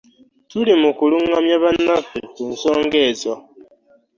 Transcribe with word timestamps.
Tuli 0.49 0.73
mu 0.81 0.89
kuluŋŋamya 0.97 1.57
bannaffe 1.63 2.19
ku 2.35 2.41
nsonga 2.51 2.99
ezo. 3.09 3.33